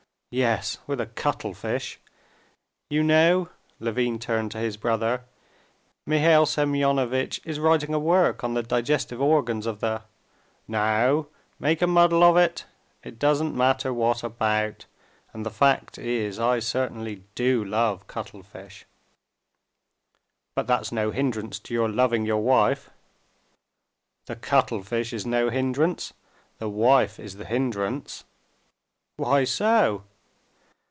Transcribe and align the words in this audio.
"Yes, 0.33 0.77
with 0.87 1.01
a 1.01 1.07
cuttlefish! 1.07 1.99
You 2.89 3.03
know," 3.03 3.49
Levin 3.81 4.17
turned 4.17 4.51
to 4.51 4.59
his 4.59 4.77
brother, 4.77 5.25
"Mihail 6.05 6.45
Semyonovitch 6.45 7.41
is 7.43 7.59
writing 7.59 7.93
a 7.93 7.99
work 7.99 8.41
on 8.41 8.53
the 8.53 8.63
digestive 8.63 9.19
organs 9.21 9.65
of 9.65 9.81
the...." 9.81 10.03
"Now, 10.69 11.27
make 11.59 11.81
a 11.81 11.85
muddle 11.85 12.23
of 12.23 12.37
it! 12.37 12.63
It 13.03 13.19
doesn't 13.19 13.57
matter 13.57 13.93
what 13.93 14.23
about. 14.23 14.85
And 15.33 15.45
the 15.45 15.51
fact 15.51 15.97
is, 15.97 16.39
I 16.39 16.59
certainly 16.59 17.23
do 17.35 17.61
love 17.65 18.07
cuttlefish." 18.07 18.85
"But 20.55 20.65
that's 20.65 20.93
no 20.93 21.11
hindrance 21.11 21.59
to 21.59 21.73
your 21.73 21.89
loving 21.89 22.25
your 22.25 22.41
wife." 22.41 22.89
"The 24.27 24.37
cuttlefish 24.37 25.11
is 25.11 25.25
no 25.25 25.49
hindrance. 25.49 26.13
The 26.57 26.69
wife 26.69 27.19
is 27.19 27.35
the 27.35 27.43
hindrance." 27.43 28.23
"Why 29.17 29.43
so?" 29.43 30.03